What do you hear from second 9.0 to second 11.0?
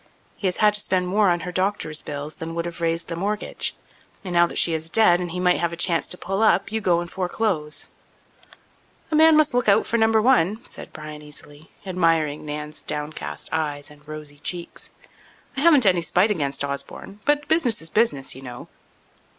"A man must look out for Number One," said